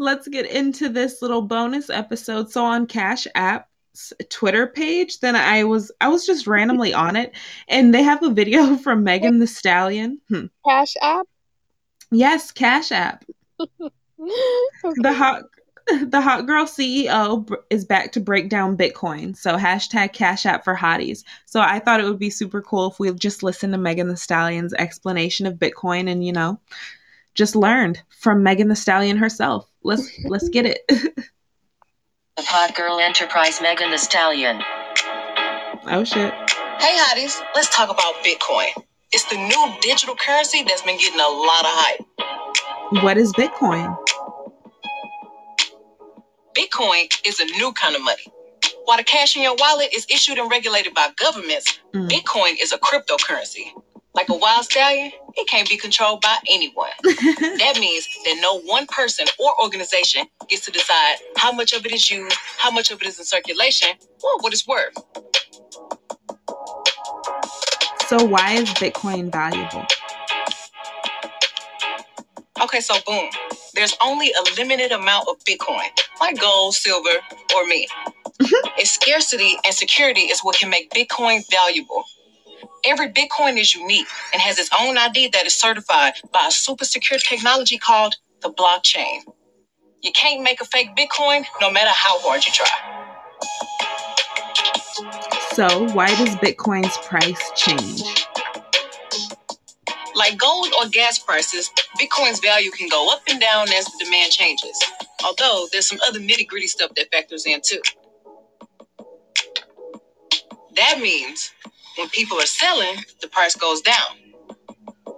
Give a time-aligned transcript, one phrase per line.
[0.00, 2.50] let's get into this little bonus episode.
[2.50, 7.32] So on Cash App's Twitter page, then I was I was just randomly on it,
[7.68, 10.20] and they have a video from Megan Thee Stallion.
[10.28, 10.46] Hmm.
[10.66, 11.26] Cash App.
[12.10, 13.24] Yes, Cash App.
[13.60, 13.90] okay.
[14.96, 15.44] The hot
[16.02, 19.36] the hot girl CEO is back to break down Bitcoin.
[19.36, 21.24] So hashtag Cash App for hotties.
[21.46, 24.16] So I thought it would be super cool if we just listen to Megan Thee
[24.16, 26.60] Stallion's explanation of Bitcoin and you know
[27.34, 29.68] just learned from Megan Thee Stallion herself.
[29.82, 30.78] Let's let's get it.
[32.36, 34.62] of Hot Girl Enterprise Megan Thee Stallion.
[35.86, 36.32] oh shit.
[36.80, 38.68] Hey, hotties, let's talk about Bitcoin.
[39.12, 43.02] It's the new digital currency that's been getting a lot of hype.
[43.04, 43.96] What is Bitcoin?
[46.56, 48.22] Bitcoin is a new kind of money.
[48.84, 52.08] While the cash in your wallet is issued and regulated by governments, Mm.
[52.08, 53.72] Bitcoin is a cryptocurrency.
[54.14, 56.90] Like a wild stallion, it can't be controlled by anyone.
[57.58, 61.92] That means that no one person or organization gets to decide how much of it
[61.92, 63.90] is used, how much of it is in circulation,
[64.22, 64.94] or what it's worth.
[68.08, 69.86] so why is Bitcoin valuable?
[72.62, 73.30] Okay, so boom.
[73.74, 75.88] There's only a limited amount of Bitcoin,
[76.20, 77.16] like gold, silver,
[77.54, 77.88] or me.
[78.78, 82.04] its scarcity and security is what can make Bitcoin valuable.
[82.84, 86.84] Every Bitcoin is unique and has its own ID that is certified by a super
[86.86, 89.20] secure technology called the blockchain.
[90.02, 92.96] You can't make a fake Bitcoin no matter how hard you try.
[95.52, 98.26] So why does Bitcoin's price change?
[100.16, 101.70] Like gold or gas prices,
[102.00, 104.82] Bitcoin's value can go up and down as the demand changes.
[105.24, 107.82] Although there's some other nitty gritty stuff that factors in too.
[110.76, 111.52] That means
[111.96, 114.16] when people are selling, the price goes down.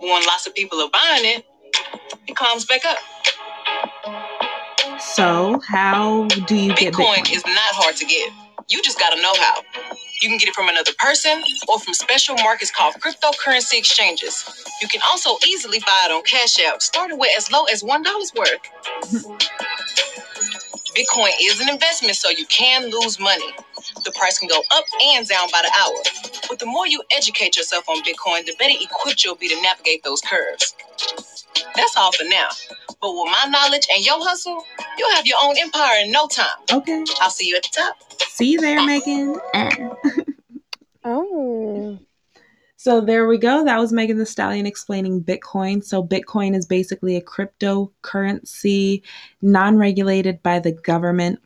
[0.00, 1.46] When lots of people are buying it,
[2.28, 2.98] it climbs back up.
[5.00, 7.36] So how do you get Bitcoin Bitcoin?
[7.36, 8.32] is not hard to get.
[8.70, 9.62] You just gotta know how.
[10.22, 14.44] You can get it from another person or from special markets called cryptocurrency exchanges.
[14.82, 18.04] You can also easily buy it on Cash App, starting with as low as $1
[18.36, 18.60] worth.
[20.96, 23.54] Bitcoin is an investment, so you can lose money.
[24.08, 26.40] The price can go up and down by the hour.
[26.48, 30.02] But the more you educate yourself on Bitcoin, the better equipped you'll be to navigate
[30.02, 30.74] those curves.
[31.76, 32.48] That's all for now.
[33.02, 34.64] But with my knowledge and your hustle,
[34.96, 36.46] you'll have your own empire in no time.
[36.72, 37.04] Okay.
[37.20, 37.96] I'll see you at the top.
[38.30, 39.36] See you there, Megan.
[41.04, 41.98] Oh.
[42.76, 43.64] So there we go.
[43.64, 45.82] That was Megan Thee Stallion explaining Bitcoin.
[45.82, 49.02] So Bitcoin is basically a cryptocurrency,
[49.40, 51.40] non-regulated by the government.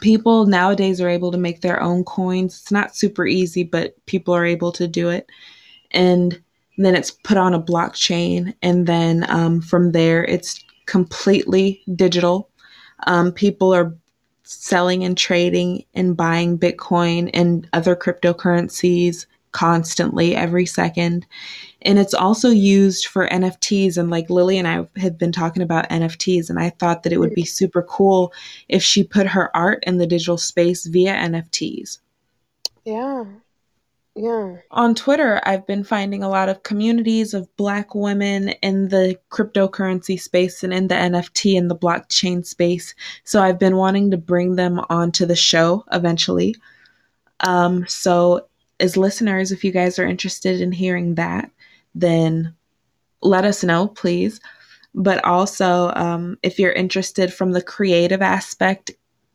[0.00, 2.60] People nowadays are able to make their own coins.
[2.60, 5.28] It's not super easy, but people are able to do it.
[5.90, 6.40] And
[6.78, 12.50] then it's put on a blockchain, and then um, from there, it's completely digital.
[13.06, 13.94] Um, people are
[14.42, 21.26] selling and trading and buying Bitcoin and other cryptocurrencies constantly every second.
[21.86, 23.96] And it's also used for NFTs.
[23.96, 27.18] And like Lily and I had been talking about NFTs, and I thought that it
[27.18, 28.32] would be super cool
[28.68, 31.98] if she put her art in the digital space via NFTs.
[32.84, 33.24] Yeah.
[34.16, 34.56] Yeah.
[34.70, 40.18] On Twitter, I've been finding a lot of communities of Black women in the cryptocurrency
[40.18, 42.94] space and in the NFT and the blockchain space.
[43.24, 46.56] So I've been wanting to bring them onto the show eventually.
[47.40, 48.46] Um, so,
[48.80, 51.50] as listeners, if you guys are interested in hearing that,
[51.96, 52.54] then
[53.22, 54.40] let us know, please.
[54.94, 58.92] But also, um, if you're interested from the creative aspect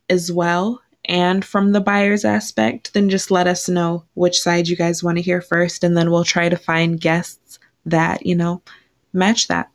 [0.10, 4.76] as well, and from the buyer's aspect, then just let us know which side you
[4.76, 8.62] guys want to hear first, and then we'll try to find guests that, you know,
[9.14, 9.70] match that.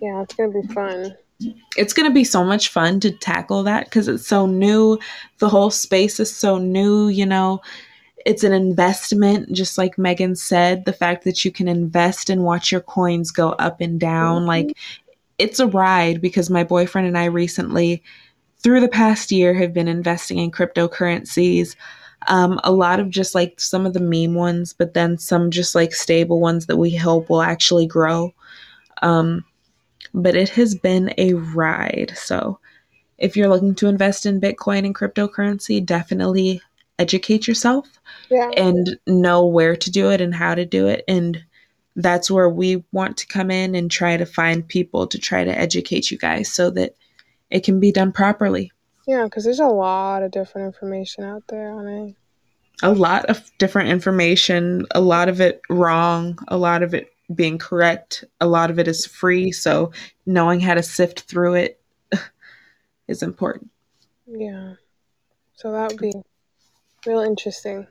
[0.00, 1.16] Yeah, it's gonna be fun.
[1.76, 4.98] It's going to be so much fun to tackle that because it's so new.
[5.38, 7.62] The whole space is so new, you know.
[8.26, 10.84] It's an investment, just like Megan said.
[10.84, 14.46] The fact that you can invest and watch your coins go up and down, Mhm.
[14.46, 14.76] like
[15.38, 18.02] it's a ride because my boyfriend and I recently
[18.58, 21.76] through the past year have been investing in cryptocurrencies
[22.28, 25.74] um, a lot of just like some of the meme ones but then some just
[25.74, 28.34] like stable ones that we hope will actually grow
[29.00, 29.42] um,
[30.12, 32.58] but it has been a ride so
[33.16, 36.60] if you're looking to invest in bitcoin and cryptocurrency definitely
[37.00, 37.86] educate yourself
[38.30, 38.50] Yeah.
[38.56, 41.42] and know where to do it and how to do it and
[41.96, 45.58] that's where we want to come in and try to find people to try to
[45.58, 46.94] educate you guys so that
[47.50, 48.70] it can be done properly
[49.08, 52.14] Yeah, because there's a lot of different information out there on it.
[52.82, 57.58] a lot of different information, a lot of it wrong, a lot of it being
[57.58, 58.24] correct.
[58.40, 59.92] A lot of it is free, so
[60.26, 61.80] knowing how to sift through it
[63.08, 63.70] is important.
[64.26, 64.74] Yeah.
[65.54, 66.12] So that would be
[67.06, 67.86] real interesting.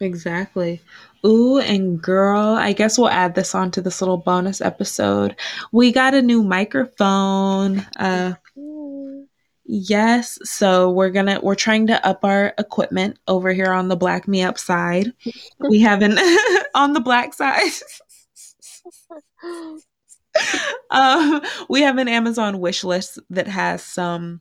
[0.00, 0.80] Exactly.
[1.26, 5.36] Ooh, and girl, I guess we'll add this onto this little bonus episode.
[5.72, 7.86] We got a new microphone.
[7.98, 8.34] Uh
[9.66, 14.26] yes, so we're to we're trying to up our equipment over here on the Black
[14.26, 15.12] Me Up side.
[15.58, 16.18] We haven't
[16.74, 17.70] on the black side.
[20.90, 24.40] um, we have an Amazon wish list that has some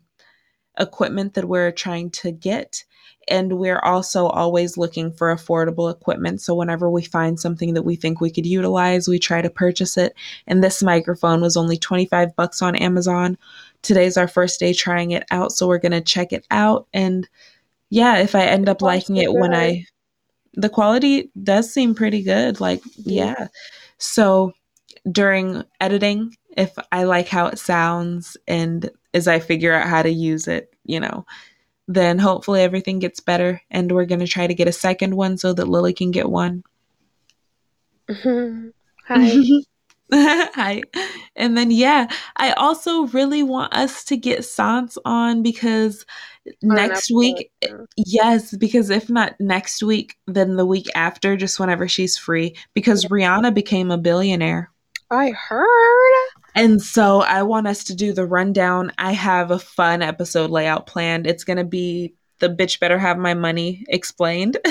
[0.79, 2.83] equipment that we're trying to get.
[3.27, 6.41] And we're also always looking for affordable equipment.
[6.41, 9.97] So whenever we find something that we think we could utilize, we try to purchase
[9.97, 10.15] it.
[10.47, 13.37] And this microphone was only 25 bucks on Amazon.
[13.83, 15.51] Today's our first day trying it out.
[15.51, 16.87] So we're going to check it out.
[16.91, 17.29] And
[17.91, 19.85] yeah, if I end up liking it when I,
[20.53, 22.59] the quality does seem pretty good.
[22.59, 23.47] Like, yeah.
[23.99, 24.53] So
[25.11, 30.09] during editing, if I like how it sounds and as I figure out how to
[30.09, 31.25] use it, you know,
[31.87, 33.61] then hopefully everything gets better.
[33.71, 36.29] And we're going to try to get a second one so that Lily can get
[36.29, 36.63] one.
[38.07, 38.69] Mm-hmm.
[39.07, 39.61] Hi.
[40.11, 40.81] Hi.
[41.35, 42.07] And then, yeah,
[42.37, 46.05] I also really want us to get Sans on because
[46.61, 47.51] next week,
[47.95, 53.05] yes, because if not next week, then the week after, just whenever she's free, because
[53.05, 54.71] Rihanna became a billionaire.
[55.11, 56.29] I heard.
[56.55, 58.91] And so I want us to do the rundown.
[58.97, 61.27] I have a fun episode layout planned.
[61.27, 64.57] It's going to be the bitch better have my money explained.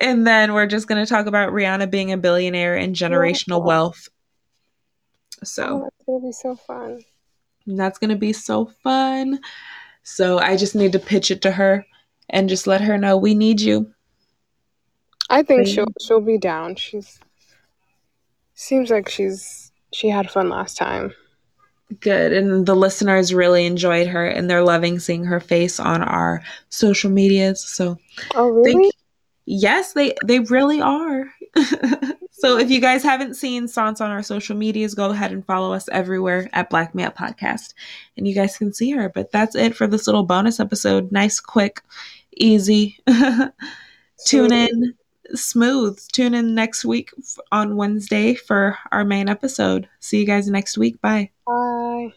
[0.00, 4.08] and then we're just going to talk about Rihanna being a billionaire and generational wealth.
[4.08, 7.04] Oh, So that's gonna be so fun.
[7.66, 9.40] that's going to be so fun.
[10.02, 11.86] So I just need to pitch it to her
[12.30, 13.92] and just let her know we need you.
[15.30, 15.68] I think Right.
[15.68, 16.76] she'll she'll be down.
[16.76, 17.18] She's
[18.54, 21.14] seems like she's she had fun last time.
[22.00, 22.32] Good.
[22.32, 27.10] And the listeners really enjoyed her and they're loving seeing her face on our social
[27.10, 27.66] medias.
[27.66, 27.98] So
[28.34, 28.90] Oh really?
[29.46, 31.26] Yes, they they really are.
[32.30, 35.72] so if you guys haven't seen Sans on our social medias, go ahead and follow
[35.72, 37.74] us everywhere at Black Me Podcast,
[38.16, 39.08] and you guys can see her.
[39.08, 41.12] But that's it for this little bonus episode.
[41.12, 41.82] Nice, quick,
[42.36, 42.98] easy.
[44.26, 44.94] Tune in,
[45.34, 46.00] smooth.
[46.12, 47.10] Tune in next week
[47.52, 49.88] on Wednesday for our main episode.
[50.00, 51.00] See you guys next week.
[51.00, 51.30] Bye.
[51.46, 52.12] Bye.